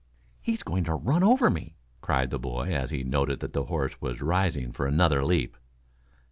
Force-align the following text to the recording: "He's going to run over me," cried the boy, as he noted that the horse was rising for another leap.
"He's 0.41 0.63
going 0.63 0.83
to 0.85 0.95
run 0.95 1.21
over 1.21 1.51
me," 1.51 1.75
cried 2.01 2.31
the 2.31 2.39
boy, 2.39 2.69
as 2.71 2.89
he 2.89 3.03
noted 3.03 3.39
that 3.41 3.53
the 3.53 3.65
horse 3.65 4.01
was 4.01 4.19
rising 4.19 4.71
for 4.71 4.87
another 4.87 5.23
leap. 5.23 5.55